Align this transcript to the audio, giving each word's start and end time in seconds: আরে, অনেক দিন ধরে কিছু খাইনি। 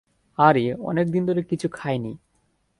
আরে, 0.37 0.75
অনেক 0.81 1.05
দিন 1.11 1.23
ধরে 1.25 1.41
কিছু 1.43 1.67
খাইনি। 1.71 2.13